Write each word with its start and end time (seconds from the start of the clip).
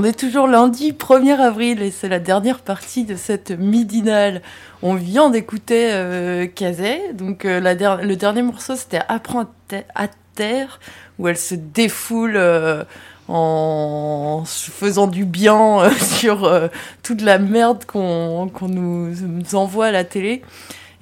On 0.00 0.04
est 0.04 0.18
toujours 0.18 0.48
lundi 0.48 0.92
1er 0.92 1.36
avril 1.36 1.82
et 1.82 1.90
c'est 1.90 2.08
la 2.08 2.20
dernière 2.20 2.60
partie 2.60 3.04
de 3.04 3.16
cette 3.16 3.50
midinale. 3.50 4.40
On 4.80 4.94
vient 4.94 5.28
d'écouter 5.28 5.90
euh, 5.92 6.46
Kazé, 6.46 7.12
donc 7.12 7.44
euh, 7.44 7.60
le 7.60 8.14
dernier 8.14 8.40
morceau 8.40 8.76
c'était 8.76 9.02
Apprends 9.08 9.44
à 9.94 10.06
terre, 10.34 10.80
où 11.18 11.28
elle 11.28 11.36
se 11.36 11.54
défoule 11.54 12.38
euh, 12.38 12.82
en 13.28 14.44
faisant 14.46 15.06
du 15.06 15.26
bien 15.26 15.80
euh, 15.80 15.90
sur 16.18 16.50
toute 17.02 17.20
la 17.20 17.36
merde 17.36 17.84
qu'on 17.84 18.50
nous, 18.68 19.14
envoie 19.52 19.88
à 19.88 19.90
la 19.90 20.04
télé. 20.04 20.40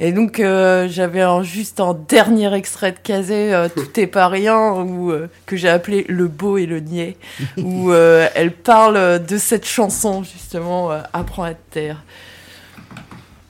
Et 0.00 0.12
donc 0.12 0.38
euh, 0.38 0.88
j'avais 0.88 1.24
juste 1.42 1.80
un 1.80 1.94
dernier 1.94 2.54
extrait 2.54 2.92
de 2.92 2.98
Kazé, 2.98 3.52
euh, 3.52 3.68
Tout 3.74 3.98
est 3.98 4.06
pas 4.06 4.28
rien, 4.28 4.72
où, 4.72 5.10
euh, 5.10 5.28
que 5.46 5.56
j'ai 5.56 5.68
appelé 5.68 6.04
Le 6.08 6.28
beau 6.28 6.56
et 6.56 6.66
le 6.66 6.80
niais, 6.80 7.16
où 7.58 7.92
elle 7.92 8.52
parle 8.52 9.24
de 9.24 9.38
cette 9.38 9.66
chanson 9.66 10.22
justement, 10.22 10.90
Apprends 11.12 11.44
à 11.44 11.54
terre. 11.54 12.02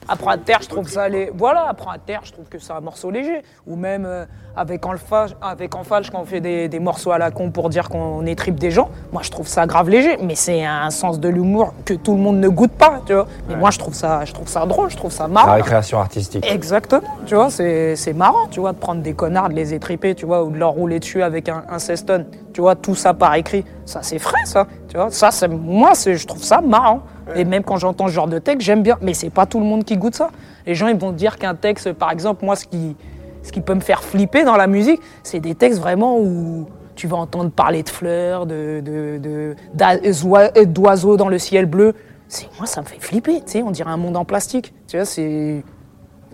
Apprends 0.09 0.31
à 0.31 0.37
terre, 0.37 0.59
je 0.61 0.67
trouve 0.67 0.89
ça 0.89 1.07
les... 1.07 1.31
Voilà, 1.35 1.67
Apprends 1.69 1.91
à 1.91 1.99
terre, 1.99 2.21
je 2.23 2.31
trouve 2.31 2.45
que 2.45 2.57
c'est 2.57 2.73
un 2.73 2.81
morceau 2.81 3.11
léger. 3.11 3.43
Ou 3.67 3.75
même 3.75 4.05
euh, 4.05 4.25
avec 4.55 4.85
Enfalche, 4.85 5.31
avec 5.41 5.71
quand 5.71 5.83
on 6.13 6.25
fait 6.25 6.41
des, 6.41 6.67
des, 6.67 6.79
morceaux 6.79 7.11
à 7.11 7.17
la 7.17 7.31
con 7.31 7.51
pour 7.51 7.69
dire 7.69 7.89
qu'on 7.89 8.25
étripe 8.25 8.59
des 8.59 8.71
gens, 8.71 8.89
moi 9.11 9.21
je 9.23 9.29
trouve 9.29 9.47
ça 9.47 9.67
grave 9.67 9.89
léger. 9.89 10.17
Mais 10.21 10.35
c'est 10.35 10.65
un 10.65 10.89
sens 10.89 11.19
de 11.19 11.29
l'humour 11.29 11.73
que 11.85 11.93
tout 11.93 12.13
le 12.13 12.19
monde 12.19 12.37
ne 12.37 12.49
goûte 12.49 12.71
pas, 12.71 13.01
tu 13.05 13.13
vois. 13.13 13.27
Mais 13.47 13.55
moi 13.55 13.69
je 13.71 13.77
trouve, 13.77 13.93
ça, 13.93 14.25
je 14.25 14.33
trouve 14.33 14.47
ça 14.47 14.65
drôle, 14.65 14.89
je 14.89 14.97
trouve 14.97 15.11
ça 15.11 15.27
marrant. 15.27 15.47
La 15.47 15.53
récréation 15.53 15.99
artistique. 15.99 16.45
Exactement, 16.49 17.07
tu 17.25 17.35
vois, 17.35 17.49
c'est 17.49 18.13
marrant, 18.15 18.47
tu 18.49 18.59
vois, 18.59 18.73
de 18.73 18.77
prendre 18.77 19.01
des 19.01 19.13
connards, 19.13 19.49
de 19.49 19.53
les 19.53 19.73
étriper, 19.73 20.15
tu 20.15 20.25
vois, 20.25 20.43
ou 20.43 20.51
de 20.51 20.57
leur 20.57 20.71
rouler 20.71 20.99
dessus 20.99 21.21
avec 21.21 21.49
un, 21.49 21.63
un 21.69 21.79
ceston. 21.79 22.25
Tu 22.53 22.61
vois, 22.61 22.75
tout 22.75 22.95
ça 22.95 23.13
par 23.13 23.35
écrit. 23.35 23.63
Ça 23.85 23.99
c'est 24.01 24.19
frais, 24.19 24.45
ça, 24.45 24.65
tu 24.87 24.97
vois. 24.97 25.09
Ça, 25.11 25.29
moi, 25.47 25.93
je 25.95 26.25
trouve 26.25 26.43
ça 26.43 26.61
marrant. 26.61 27.01
Et 27.35 27.45
même 27.45 27.63
quand 27.63 27.77
j'entends 27.77 28.07
ce 28.07 28.13
genre 28.13 28.27
de 28.27 28.39
texte, 28.39 28.65
j'aime 28.65 28.83
bien. 28.83 28.97
Mais 29.01 29.13
c'est 29.13 29.29
pas 29.29 29.45
tout 29.45 29.59
le 29.59 29.65
monde 29.65 29.83
qui 29.83 29.97
goûte 29.97 30.15
ça. 30.15 30.29
Les 30.65 30.75
gens, 30.75 30.87
ils 30.87 30.97
vont 30.97 31.11
dire 31.11 31.37
qu'un 31.37 31.55
texte, 31.55 31.93
par 31.93 32.11
exemple, 32.11 32.45
moi, 32.45 32.55
ce 32.55 32.65
qui, 32.65 32.95
ce 33.43 33.51
qui 33.51 33.61
peut 33.61 33.75
me 33.75 33.79
faire 33.79 34.03
flipper 34.03 34.43
dans 34.43 34.57
la 34.57 34.67
musique, 34.67 35.01
c'est 35.23 35.39
des 35.39 35.55
textes 35.55 35.79
vraiment 35.79 36.17
où 36.19 36.67
tu 36.95 37.07
vas 37.07 37.17
entendre 37.17 37.49
parler 37.49 37.83
de 37.83 37.89
fleurs, 37.89 38.45
de, 38.45 38.81
de, 38.83 39.55
de, 39.73 40.63
d'oiseaux 40.65 41.17
dans 41.17 41.29
le 41.29 41.39
ciel 41.39 41.65
bleu. 41.65 41.93
Moi, 42.57 42.67
ça 42.67 42.81
me 42.81 42.85
fait 42.85 42.99
flipper, 42.99 43.41
tu 43.45 43.53
sais, 43.53 43.63
on 43.63 43.71
dirait 43.71 43.89
un 43.89 43.97
monde 43.97 44.17
en 44.17 44.25
plastique. 44.25 44.73
Tu 44.87 44.97
vois, 44.97 45.05
c'est. 45.05 45.63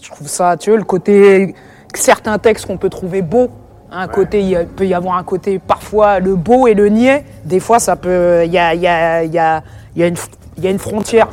Je 0.02 0.10
trouve 0.10 0.28
ça, 0.28 0.58
tu 0.58 0.72
vois, 0.72 0.80
le 0.80 0.86
côté. 0.86 1.56
Certains 1.94 2.38
textes 2.40 2.66
qu'on 2.66 2.78
peut 2.78 2.90
trouver 2.90 3.22
beaux, 3.22 3.50
un 3.90 4.08
ouais. 4.08 4.14
côté, 4.14 4.42
il 4.42 4.67
peut 4.76 4.86
y 4.86 4.94
avoir 4.94 5.17
un 5.17 5.23
côté, 5.23 5.60
parfois, 5.60 6.20
le 6.20 6.36
beau 6.36 6.67
et 6.67 6.73
le 6.73 6.89
niais. 6.89 7.23
Des 7.45 7.61
fois, 7.61 7.80
ça 7.80 7.95
peut. 7.95 8.42
Il 8.44 8.52
y 8.52 8.58
a, 8.58 8.76
y, 8.76 8.88
a, 8.88 9.23
y, 9.23 9.38
a, 9.38 9.64
y 9.95 10.04
a 10.04 10.08
une 10.08 10.17
il 10.58 10.64
y 10.64 10.67
a 10.67 10.71
une 10.71 10.80
frontière. 10.80 11.30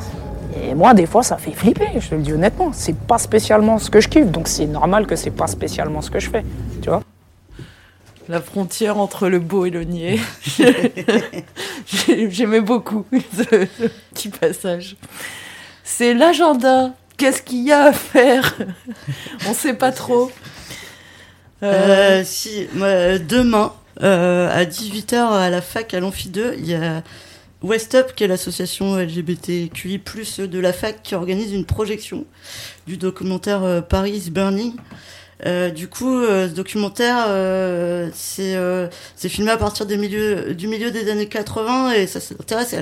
Et 0.61 0.75
moi, 0.75 0.93
des 0.93 1.05
fois, 1.05 1.23
ça 1.23 1.37
fait 1.37 1.51
flipper, 1.51 1.89
je 1.99 2.09
te 2.09 2.15
le 2.15 2.21
dis 2.21 2.33
honnêtement. 2.33 2.71
C'est 2.73 2.95
pas 2.95 3.17
spécialement 3.17 3.79
ce 3.79 3.89
que 3.89 3.99
je 3.99 4.07
kiffe, 4.07 4.27
donc 4.27 4.47
c'est 4.47 4.67
normal 4.67 5.07
que 5.07 5.15
c'est 5.15 5.31
pas 5.31 5.47
spécialement 5.47 6.01
ce 6.01 6.11
que 6.11 6.19
je 6.19 6.29
fais, 6.29 6.43
tu 6.81 6.89
vois. 6.89 7.01
La 8.29 8.39
frontière 8.39 8.97
entre 8.97 9.27
le 9.27 9.39
beau 9.39 9.65
et 9.65 9.69
le 9.69 9.83
niais. 9.83 10.19
J'aimais 12.29 12.61
beaucoup 12.61 13.05
ce 13.11 13.67
petit 14.13 14.29
passage. 14.29 14.95
C'est 15.83 16.13
l'agenda. 16.13 16.93
Qu'est-ce 17.17 17.41
qu'il 17.41 17.65
y 17.65 17.71
a 17.71 17.85
à 17.85 17.93
faire? 17.93 18.57
On 19.47 19.53
sait 19.53 19.73
pas 19.73 19.91
trop. 19.91 20.31
Euh... 21.63 22.19
Euh, 22.19 22.23
si, 22.25 22.67
moi, 22.73 23.19
demain, 23.19 23.73
euh, 24.01 24.49
à 24.51 24.63
18h 24.63 25.15
à 25.15 25.49
la 25.49 25.61
fac 25.61 25.93
à 25.93 25.99
l'Amphi 25.99 26.29
2, 26.29 26.55
il 26.57 26.65
y 26.65 26.75
a 26.75 27.03
West 27.63 27.95
Up, 27.95 28.13
qui 28.13 28.25
est 28.25 28.27
l'association 28.27 28.97
LGBTQI+, 28.97 29.99
de 30.47 30.59
la 30.59 30.73
fac, 30.73 31.01
qui 31.01 31.15
organise 31.15 31.53
une 31.53 31.65
projection 31.65 32.25
du 32.87 32.97
documentaire 32.97 33.63
euh, 33.63 33.81
Paris 33.81 34.11
is 34.11 34.29
Burning. 34.29 34.73
Euh, 35.45 35.69
du 35.71 35.87
coup, 35.87 36.19
euh, 36.19 36.47
ce 36.47 36.53
documentaire, 36.53 37.25
euh, 37.27 38.09
c'est 38.13 38.55
euh, 38.55 38.87
filmé 39.17 39.51
à 39.51 39.57
partir 39.57 39.85
du 39.85 39.97
milieu 39.97 40.91
des 40.91 41.11
années 41.11 41.27
80 41.27 41.93
et 41.93 42.07
ça 42.07 42.19
s'intéresse 42.19 42.75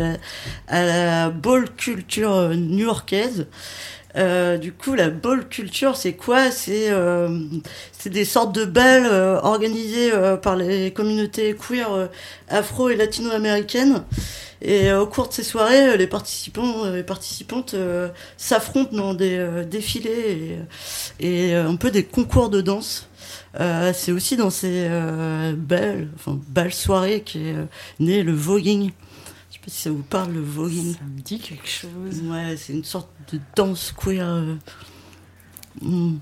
à 0.67 0.85
la, 0.85 1.29
ball 1.29 1.69
culture 1.75 2.49
new-yorkaise. 2.49 3.47
Du 4.61 4.73
coup, 4.73 4.93
la 4.93 5.09
ball 5.09 5.47
culture, 5.47 5.95
c'est 5.95 6.13
quoi? 6.13 6.51
C'est 6.51 6.91
euh, 6.91 7.39
des 8.05 8.25
sortes 8.25 8.53
de 8.53 8.65
balles 8.65 9.07
organisées 9.43 10.11
par 10.41 10.55
les 10.55 10.91
communautés 10.91 11.55
queer 11.55 12.09
afro 12.49 12.89
et 12.89 12.95
latino-américaines. 12.95 14.03
Et 14.61 14.93
au 14.93 15.07
cours 15.07 15.27
de 15.27 15.33
ces 15.33 15.43
soirées, 15.43 15.97
les 15.97 16.07
participants 16.07 16.93
et 16.93 17.03
participantes 17.03 17.75
s'affrontent 18.37 18.95
dans 18.95 19.13
des 19.13 19.65
défilés 19.69 20.59
et, 21.19 21.49
et, 21.49 21.55
un 21.55 21.75
peu 21.75 21.89
des 21.89 22.03
concours 22.03 22.49
de 22.49 22.61
danse. 22.61 23.09
c'est 23.55 24.11
aussi 24.11 24.37
dans 24.37 24.51
ces 24.51 24.87
belles, 25.57 26.09
enfin, 26.15 26.39
belles 26.47 26.73
soirées 26.73 27.21
qu'est 27.21 27.55
né 27.99 28.21
le 28.21 28.33
voguing. 28.33 28.91
Je 29.51 29.55
sais 29.55 29.61
pas 29.65 29.71
si 29.71 29.81
ça 29.81 29.89
vous 29.89 30.03
parle 30.03 30.31
le 30.31 30.41
voguing. 30.41 30.93
Ça 30.93 31.03
me 31.03 31.19
dit 31.19 31.39
quelque 31.39 31.67
chose. 31.67 32.21
Ouais, 32.23 32.55
c'est 32.55 32.73
une 32.73 32.85
sorte 32.85 33.09
de 33.33 33.39
danse 33.55 33.91
queer. 33.91 34.25
Euh... 34.25 34.55
Mm. 35.81 36.17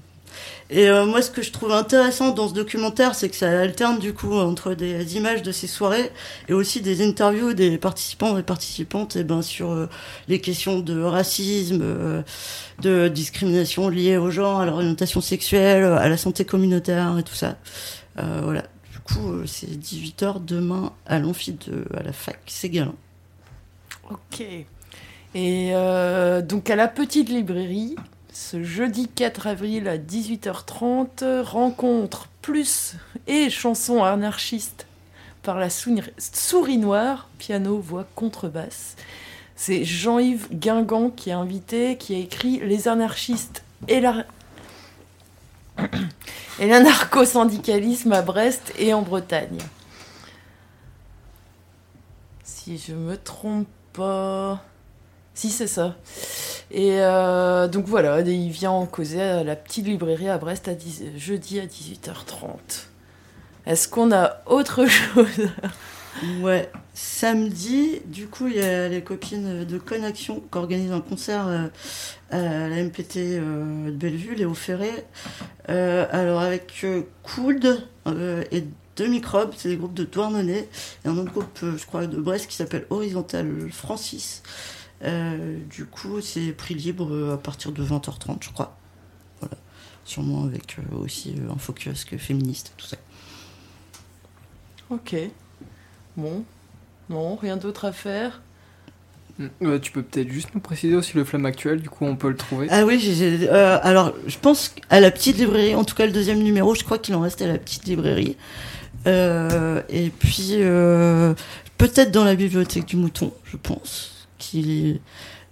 Et 0.71 0.87
euh, 0.87 1.05
moi, 1.05 1.21
ce 1.21 1.31
que 1.31 1.41
je 1.41 1.51
trouve 1.51 1.71
intéressant 1.71 2.29
dans 2.29 2.47
ce 2.47 2.53
documentaire, 2.53 3.15
c'est 3.15 3.29
que 3.29 3.35
ça 3.35 3.49
alterne 3.59 3.97
du 3.97 4.13
coup 4.13 4.33
entre 4.33 4.75
des 4.75 5.17
images 5.17 5.41
de 5.41 5.51
ces 5.51 5.65
soirées 5.65 6.11
et 6.47 6.53
aussi 6.53 6.81
des 6.81 7.05
interviews 7.05 7.53
des 7.53 7.79
participants 7.79 8.37
et 8.37 8.43
participantes 8.43 9.15
et 9.15 9.23
ben, 9.23 9.41
sur 9.41 9.71
euh, 9.71 9.89
les 10.27 10.39
questions 10.39 10.79
de 10.79 11.01
racisme, 11.01 11.81
euh, 11.81 12.21
de 12.81 13.07
discrimination 13.07 13.89
liée 13.89 14.17
au 14.17 14.29
genre, 14.29 14.59
à 14.59 14.65
l'orientation 14.65 15.21
sexuelle, 15.21 15.85
à 15.85 16.07
la 16.07 16.17
santé 16.17 16.45
communautaire 16.45 17.17
et 17.17 17.23
tout 17.23 17.35
ça. 17.35 17.57
voilà. 18.15 18.63
Du 18.91 18.99
coup, 18.99 19.47
c'est 19.47 19.67
18h 19.67 20.45
demain 20.45 20.93
à 21.07 21.17
l'amphi 21.17 21.53
de 21.53 21.85
à 21.97 22.03
la 22.03 22.13
fac 22.13 22.39
Ségalin. 22.45 22.93
Ok. 24.11 24.43
Et 25.33 25.71
donc 26.43 26.69
à 26.69 26.75
la 26.75 26.87
petite 26.87 27.29
librairie, 27.29 27.95
ce 28.39 28.63
jeudi 28.63 29.09
4 29.09 29.47
avril 29.47 29.89
à 29.89 29.97
18h30, 29.97 31.41
rencontre 31.41 32.29
plus 32.41 32.95
et 33.27 33.49
chansons 33.49 34.01
anarchistes 34.01 34.87
par 35.43 35.59
la 35.59 35.67
souris 35.69 36.77
noire, 36.77 37.27
piano, 37.37 37.79
voix, 37.79 38.07
contrebasse. 38.15 38.95
C'est 39.57 39.83
Jean-Yves 39.83 40.47
Guingamp 40.53 41.09
qui 41.09 41.31
est 41.31 41.33
invité, 41.33 41.97
qui 41.97 42.15
a 42.15 42.17
écrit 42.17 42.61
Les 42.61 42.87
anarchistes 42.87 43.61
et 43.89 43.99
l'anarcho-syndicalisme 46.61 48.13
à 48.13 48.21
Brest 48.21 48.73
et 48.79 48.93
en 48.93 49.01
Bretagne. 49.01 49.59
Si 52.45 52.77
je 52.77 52.93
me 52.93 53.17
trompe 53.17 53.67
pas. 53.91 54.63
Si, 55.33 55.49
c'est 55.49 55.67
ça. 55.67 55.97
Et 56.71 56.97
euh, 56.99 57.67
donc 57.67 57.85
voilà, 57.85 58.21
il 58.21 58.51
vient 58.51 58.71
en 58.71 58.85
causer 58.85 59.21
à 59.21 59.43
la 59.43 59.55
petite 59.55 59.87
librairie 59.87 60.29
à 60.29 60.37
Brest 60.37 60.67
à 60.67 60.75
10, 60.75 61.03
jeudi 61.17 61.59
à 61.59 61.65
18h30. 61.65 62.87
Est-ce 63.65 63.87
qu'on 63.87 64.11
a 64.11 64.41
autre 64.45 64.85
chose? 64.87 65.49
Ouais, 66.41 66.69
samedi, 66.93 68.01
du 68.05 68.27
coup, 68.27 68.47
il 68.47 68.57
y 68.57 68.61
a 68.61 68.87
les 68.87 69.01
copines 69.01 69.63
de 69.63 69.77
Connexion 69.77 70.41
qui 70.51 70.57
organisent 70.57 70.91
un 70.91 71.01
concert 71.01 71.47
euh, 71.47 71.67
à 72.29 72.67
la 72.67 72.83
MPT 72.83 73.17
euh, 73.17 73.85
de 73.85 73.91
Bellevue, 73.91 74.35
Léo 74.35 74.53
Ferré. 74.53 74.91
Alors, 75.67 76.41
avec 76.41 76.85
Could 77.23 77.87
et 78.51 78.63
deux 78.95 79.07
microbes, 79.07 79.53
c'est 79.55 79.69
des 79.69 79.77
groupes 79.77 79.93
de 79.93 80.03
Douarnenez, 80.03 80.67
et 81.05 81.07
un 81.07 81.17
autre 81.17 81.31
groupe, 81.31 81.59
je 81.61 81.85
crois, 81.85 82.05
de 82.05 82.17
Brest 82.17 82.47
qui 82.47 82.55
s'appelle 82.55 82.85
Horizontal 82.89 83.47
Francis. 83.71 84.41
Euh, 85.03 85.57
du 85.69 85.85
coup, 85.85 86.21
c'est 86.21 86.51
prix 86.51 86.75
libre 86.75 87.33
à 87.33 87.37
partir 87.37 87.71
de 87.71 87.83
20h30, 87.83 88.37
je 88.41 88.49
crois. 88.49 88.77
sûrement 90.05 90.43
avec 90.43 90.77
euh, 90.79 90.97
aussi 90.97 91.35
euh, 91.37 91.51
un 91.53 91.57
focus 91.57 92.03
que 92.05 92.17
féministe, 92.17 92.73
tout 92.77 92.85
ça. 92.85 92.97
Ok. 94.89 95.15
Bon. 96.17 96.43
Non, 97.09 97.35
rien 97.35 97.57
d'autre 97.57 97.85
à 97.85 97.91
faire. 97.91 98.41
Euh, 99.61 99.79
tu 99.79 99.91
peux 99.91 100.01
peut-être 100.01 100.29
juste 100.29 100.49
nous 100.53 100.59
préciser 100.59 100.95
aussi 100.95 101.15
le 101.15 101.23
flamme 101.23 101.45
actuel, 101.45 101.81
du 101.81 101.89
coup 101.89 102.05
on 102.05 102.15
peut 102.17 102.29
le 102.29 102.35
trouver. 102.35 102.67
Ah 102.69 102.85
oui, 102.85 103.01
euh, 103.21 103.79
alors 103.81 104.13
je 104.27 104.37
pense 104.37 104.75
à 104.89 104.99
la 104.99 105.11
petite 105.11 105.37
librairie, 105.37 105.75
en 105.75 105.85
tout 105.85 105.95
cas 105.95 106.05
le 106.05 106.11
deuxième 106.11 106.39
numéro, 106.39 106.75
je 106.75 106.83
crois 106.83 106.97
qu'il 106.97 107.15
en 107.15 107.21
reste 107.21 107.41
à 107.41 107.47
la 107.47 107.57
petite 107.57 107.85
librairie. 107.85 108.35
Euh, 109.07 109.81
et 109.87 110.09
puis 110.09 110.55
euh, 110.59 111.33
peut-être 111.77 112.11
dans 112.11 112.25
la 112.25 112.35
bibliothèque 112.35 112.85
du 112.85 112.97
Mouton, 112.97 113.31
je 113.45 113.55
pense. 113.55 114.18
Qui... 114.39 114.99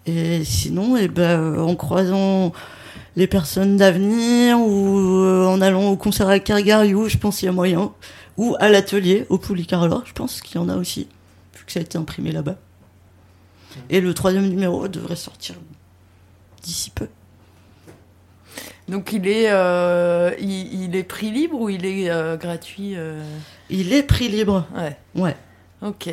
Et 0.07 0.44
sinon, 0.44 0.98
eh 0.98 1.07
ben, 1.10 1.60
en 1.60 1.75
croisant 1.75 2.54
les 3.16 3.28
personnes 3.28 3.78
d'avenir 3.78 4.60
ou 4.60 5.00
euh, 5.00 5.45
en 5.45 5.62
allant 5.62 5.89
au 5.89 5.98
concert 5.98 6.30
à 6.30 6.39
Cargariou, 6.39 7.10
je 7.10 7.18
pense 7.18 7.38
qu'il 7.38 7.48
y 7.48 7.50
a 7.50 7.51
moyen. 7.51 7.92
Ou 8.38 8.56
à 8.60 8.69
l'atelier, 8.69 9.25
au 9.30 9.38
Poulicarla, 9.38 10.04
je 10.06 10.13
pense 10.13 10.42
qu'il 10.42 10.56
y 10.56 10.63
en 10.63 10.69
a 10.69 10.78
aussi, 10.78 11.07
vu 11.56 11.66
que 11.66 11.72
ça 11.72 11.80
a 11.80 11.84
été 11.84 11.98
imprimé 11.98 12.31
là-bas. 12.31 12.56
Et 13.89 14.01
le 14.01 14.13
troisième 14.13 14.48
numéro 14.48 14.88
devrait 14.88 15.16
sortir 15.16 15.56
d'ici 16.63 16.90
peu. 16.90 17.07
Donc 18.88 19.12
il 19.12 19.28
est, 19.28 19.50
euh, 19.50 20.31
il, 20.40 20.83
il 20.83 20.95
est 20.95 21.04
prix 21.04 21.31
libre 21.31 21.60
ou 21.60 21.69
il 21.69 21.86
est 21.86 22.10
euh, 22.10 22.38
gratuit 22.38 22.94
euh? 22.95 23.22
Il 23.69 23.92
est 23.92 24.04
prix 24.04 24.30
libre. 24.30 24.66
Ouais. 24.75 24.98
Ouais. 25.16 25.36
Ok. 25.81 26.10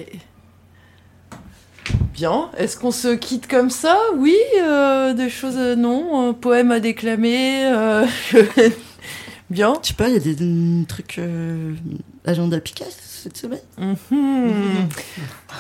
Bien. 2.15 2.51
Est-ce 2.57 2.77
qu'on 2.79 2.93
se 2.93 3.09
quitte 3.15 3.49
comme 3.49 3.71
ça? 3.71 3.99
Oui. 4.17 4.37
euh, 4.63 5.13
des 5.15 5.29
choses 5.29 5.57
euh, 5.59 5.75
non. 5.75 6.29
Un 6.29 6.33
poème 6.33 6.71
à 6.71 6.81
déclamer. 6.81 7.67
euh, 7.67 8.07
Bien. 9.51 9.75
Je 9.83 9.89
sais 9.89 9.95
pas, 9.95 10.09
il 10.09 10.15
y 10.15 10.17
a 10.17 10.21
des, 10.21 10.35
des 10.35 10.87
trucs 10.87 11.19
euh, 11.19 11.75
agenda 12.25 12.59
Picasso 12.61 12.93
cette 13.03 13.37
semaine. 13.37 13.59
Mhm. 13.79 14.89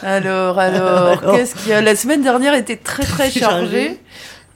Alors, 0.02 0.58
alors, 0.60 1.08
Alors. 1.20 1.34
qu'est-ce 1.36 1.54
qu'il 1.56 1.68
y 1.68 1.72
a? 1.72 1.80
La 1.80 1.96
semaine 1.96 2.22
dernière 2.22 2.54
était 2.54 2.76
très 2.76 3.02
très 3.04 3.30
chargée. 3.30 3.98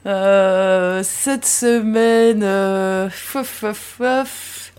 Euh, 0.05 1.01
cette 1.03 1.45
semaine, 1.45 2.41
euh, 2.43 3.09
fof, 3.09 3.45
fof, 3.47 3.95
fof. 3.97 4.71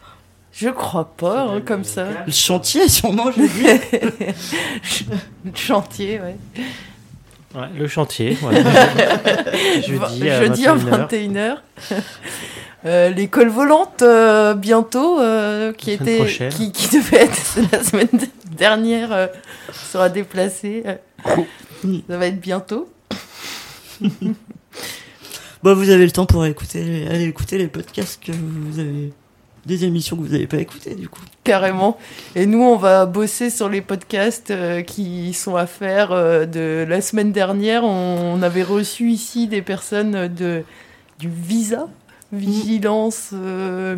je 0.53 0.71
crois 0.71 1.13
pas, 1.17 1.43
hein, 1.43 1.61
comme 1.61 1.85
ça. 1.85 2.07
Le 2.27 2.33
chantier, 2.33 2.89
sûrement, 2.89 3.31
je 3.31 3.43
dis. 3.43 4.25
Chantier, 5.55 6.21
ouais. 6.21 6.37
Ouais, 7.55 7.67
le 7.77 7.89
chantier, 7.89 8.37
voilà. 8.41 8.63
Jeudi 9.87 10.29
à 10.29 10.45
Jeudi 10.45 10.67
à 10.67 10.77
21h. 10.77 11.09
21h. 11.11 11.57
Euh, 12.87 13.11
L'école 13.11 13.49
volante 13.49 14.03
euh, 14.03 14.55
bientôt, 14.55 15.21
euh, 15.21 15.73
qui 15.73 15.91
était, 15.91 16.19
prochaine. 16.19 16.51
qui, 16.51 16.73
qui 16.73 16.97
devait 16.97 17.25
être 17.25 17.59
la 17.73 17.83
semaine 17.83 18.09
dernière, 18.57 19.13
euh, 19.13 19.27
sera 19.73 20.09
déplacée. 20.09 20.85
Ça 21.25 22.17
va 22.17 22.27
être 22.27 22.41
bientôt. 22.41 22.89
Bon, 25.63 25.75
vous 25.75 25.91
avez 25.91 26.07
le 26.07 26.11
temps 26.11 26.25
pour 26.25 26.47
écouter, 26.47 27.07
aller 27.07 27.25
écouter 27.25 27.59
les 27.59 27.69
podcasts 27.69 28.25
que 28.25 28.33
vous 28.33 28.79
avez. 28.79 29.13
Des 29.67 29.85
émissions 29.85 30.17
que 30.17 30.23
vous 30.23 30.33
n'avez 30.33 30.47
pas 30.47 30.57
écoutées, 30.59 30.95
du 30.95 31.09
coup. 31.09 31.21
Carrément. 31.45 31.99
Et 32.35 32.47
nous, 32.47 32.63
on 32.63 32.77
va 32.77 33.05
bosser 33.07 33.51
sur 33.51 33.69
les 33.69 33.83
podcasts 33.83 34.51
euh, 34.51 34.81
qui 34.83 35.35
sont 35.35 35.55
à 35.57 35.67
faire. 35.67 36.13
euh, 36.13 36.47
de 36.47 36.87
la 36.89 37.01
semaine 37.03 37.31
dernière, 37.33 37.85
on, 37.85 38.35
on 38.39 38.43
avait 38.43 38.63
reçu 38.63 39.11
ici 39.11 39.47
des 39.49 39.61
personnes 39.63 40.29
de 40.29 40.65
du 41.19 41.29
visa, 41.29 41.89
vigilance. 42.33 43.31
euh, 43.35 43.97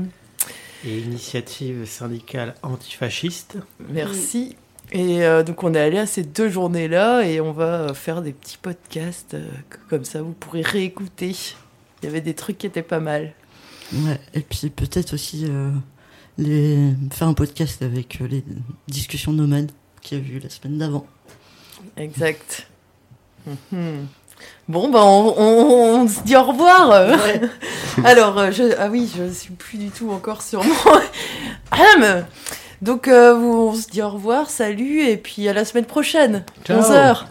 Et 0.85 0.99
initiative 0.99 1.87
syndicale 1.87 2.55
antifasciste. 2.63 3.57
merci. 3.89 4.57
Et 4.91 5.25
euh, 5.25 5.43
donc, 5.43 5.63
on 5.63 5.73
est 5.75 5.81
allé 5.81 5.99
à 5.99 6.07
ces 6.07 6.23
deux 6.23 6.49
journées-là 6.51 7.23
et 7.23 7.41
on 7.41 7.53
va 7.53 7.95
faire 7.95 8.21
des 8.21 8.33
petits 8.33 8.59
podcasts 8.61 9.35
euh, 9.35 9.47
comme 9.89 10.05
ça. 10.05 10.21
Vous 10.23 10.33
pourrez 10.33 10.63
réécouter. 10.63 11.35
Il 12.03 12.07
y 12.07 12.09
avait 12.09 12.21
des 12.21 12.35
trucs 12.35 12.59
qui 12.59 12.67
étaient 12.67 12.83
pas 12.83 13.01
mal. 13.01 13.33
Ouais. 13.93 14.19
Et 14.35 14.41
puis 14.41 14.71
peut-être 14.71 15.15
aussi 15.15 15.45
euh, 15.49 15.71
les... 16.39 16.79
faire 17.11 17.29
un 17.29 17.35
podcast 17.35 17.83
avec 17.83 18.21
euh, 18.21 18.27
les 18.29 18.45
discussions 18.89 19.33
nomades 19.33 19.71
qu'il 20.01 20.19
y 20.19 20.21
a 20.21 20.25
eu 20.37 20.39
la 20.39 20.49
semaine 20.51 20.79
d'avant. 20.79 21.07
Exact. 21.97 22.67
Mhm. 23.47 24.07
Bon, 24.69 24.89
ben, 24.91 25.01
on, 25.01 25.35
on- 25.39 26.01
on 26.03 26.09
se 26.09 26.21
dit 26.23 26.35
au 26.37 26.43
revoir. 26.43 26.89
Ouais. 27.09 27.41
Alors, 28.05 28.39
euh, 28.39 28.51
je, 28.51 28.75
ah 28.79 28.89
oui, 28.89 29.11
je 29.17 29.31
suis 29.33 29.53
plus 29.53 29.79
du 29.79 29.91
tout 29.91 30.11
encore 30.11 30.43
sur. 30.43 30.63
Ahem. 31.71 32.25
Donc, 32.83 33.07
euh, 33.07 33.35
vous- 33.35 33.69
on 33.71 33.75
se 33.75 33.89
dit 33.89 34.03
au 34.03 34.11
revoir, 34.11 34.51
salut, 34.51 35.03
et 35.03 35.17
puis 35.17 35.47
à 35.49 35.53
la 35.53 35.65
semaine 35.65 35.85
prochaine, 35.85 36.45
Ciao. 36.65 36.81
11h. 36.81 37.25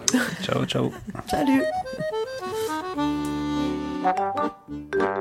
Ciao, 0.43 0.65
ciao. 0.65 0.91
Salut 1.29 1.63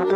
Au 0.00 0.06